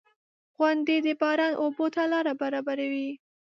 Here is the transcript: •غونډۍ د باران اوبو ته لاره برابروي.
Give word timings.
•غونډۍ 0.57 0.97
د 1.05 1.07
باران 1.21 1.53
اوبو 1.61 1.85
ته 1.95 2.01
لاره 2.11 2.33
برابروي. 2.41 3.09